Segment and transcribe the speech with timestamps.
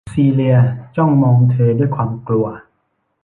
[0.13, 0.57] ซีเลีย
[0.95, 2.47] จ้องมองเธอด้วยความกลัว